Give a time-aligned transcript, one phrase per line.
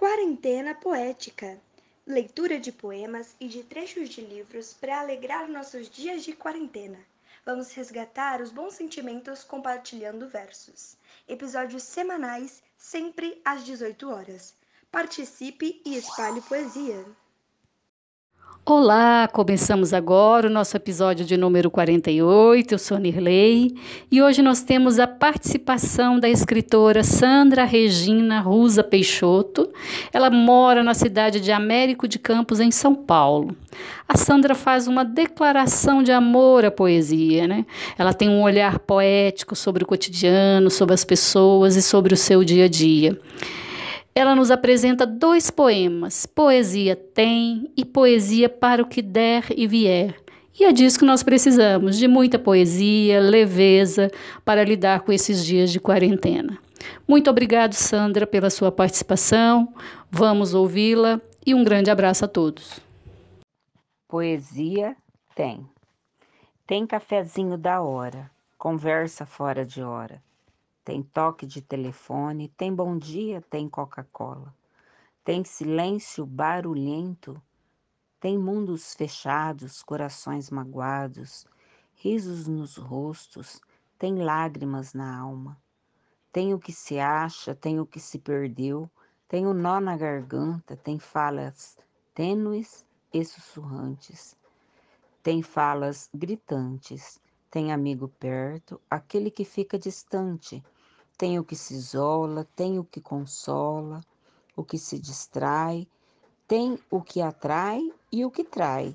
[0.00, 1.60] Quarentena Poética
[2.06, 6.98] leitura de poemas e de trechos de livros para alegrar nossos dias de quarentena.
[7.44, 10.96] Vamos resgatar os bons sentimentos compartilhando versos.
[11.28, 14.54] Episódios semanais, sempre às 18 horas.
[14.90, 17.04] Participe e espalhe poesia.
[18.64, 22.72] Olá, começamos agora o nosso episódio de número 48.
[22.72, 23.74] Eu sou Nirley
[24.12, 29.68] e hoje nós temos a participação da escritora Sandra Regina Rusa Peixoto.
[30.12, 33.56] Ela mora na cidade de Américo de Campos, em São Paulo.
[34.06, 37.64] A Sandra faz uma declaração de amor à poesia, né?
[37.98, 42.44] Ela tem um olhar poético sobre o cotidiano, sobre as pessoas e sobre o seu
[42.44, 43.18] dia a dia
[44.20, 50.14] ela nos apresenta dois poemas, Poesia Tem e Poesia para o que der e vier.
[50.58, 54.10] E é disso que nós precisamos, de muita poesia, leveza,
[54.44, 56.58] para lidar com esses dias de quarentena.
[57.08, 59.72] Muito obrigado, Sandra, pela sua participação.
[60.10, 62.78] Vamos ouvi-la e um grande abraço a todos.
[64.06, 64.94] Poesia
[65.34, 65.66] tem.
[66.66, 70.20] Tem cafezinho da hora, conversa fora de hora
[70.84, 74.54] tem toque de telefone, tem bom dia, tem Coca-Cola.
[75.22, 77.40] Tem silêncio barulhento,
[78.18, 81.46] tem mundos fechados, corações magoados,
[81.94, 83.60] risos nos rostos,
[83.98, 85.60] tem lágrimas na alma.
[86.32, 88.90] Tem o que se acha, tem o que se perdeu,
[89.28, 91.76] tem o nó na garganta, tem falas
[92.14, 94.36] tênues e sussurrantes,
[95.22, 100.62] tem falas gritantes, tem amigo perto, aquele que fica distante,
[101.18, 104.00] tem o que se isola, tem o que consola,
[104.56, 105.86] o que se distrai,
[106.46, 108.94] tem o que atrai e o que trai,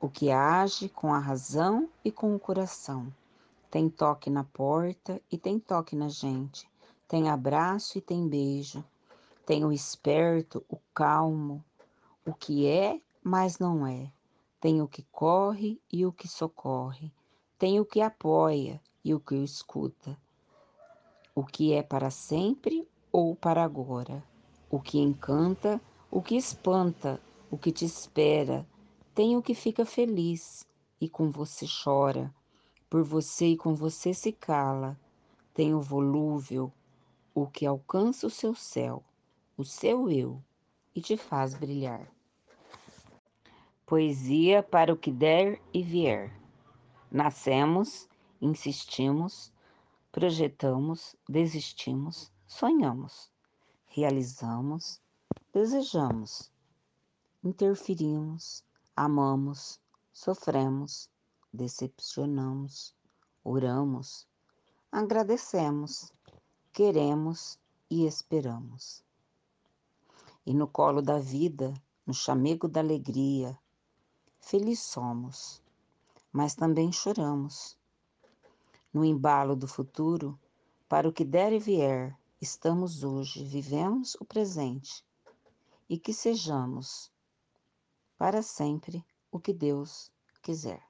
[0.00, 3.12] o que age com a razão e com o coração.
[3.70, 6.68] Tem toque na porta e tem toque na gente,
[7.06, 8.82] tem abraço e tem beijo,
[9.44, 11.62] tem o esperto, o calmo,
[12.24, 14.10] o que é, mas não é.
[14.60, 17.12] Tem o que corre e o que socorre,
[17.60, 20.18] tem o que apoia e o que escuta
[21.34, 24.22] o que é para sempre ou para agora,
[24.68, 27.20] o que encanta, o que espanta,
[27.50, 28.66] o que te espera,
[29.14, 30.66] tem o que fica feliz
[31.00, 32.34] e com você chora,
[32.88, 34.98] por você e com você se cala,
[35.54, 36.72] tem o volúvel,
[37.34, 39.02] o que alcança o seu céu,
[39.56, 40.42] o seu eu
[40.94, 42.06] e te faz brilhar.
[43.86, 46.39] Poesia para o que der e vier.
[47.12, 48.08] Nascemos,
[48.40, 49.52] insistimos,
[50.12, 53.32] projetamos, desistimos, sonhamos,
[53.96, 55.02] realizamos,
[55.52, 56.52] desejamos,
[57.42, 59.80] interferimos, amamos,
[60.12, 61.10] sofremos,
[61.52, 62.94] decepcionamos,
[63.42, 64.28] oramos,
[64.92, 66.12] agradecemos,
[66.72, 67.58] queremos
[67.90, 69.04] e esperamos.
[70.46, 71.74] E no colo da vida,
[72.06, 73.58] no chamego da alegria,
[74.38, 75.60] feliz somos,
[76.32, 77.78] mas também choramos
[78.92, 80.38] no embalo do futuro,
[80.88, 85.04] para o que der e vier, estamos hoje, vivemos o presente
[85.88, 87.12] e que sejamos
[88.18, 90.89] para sempre o que Deus quiser.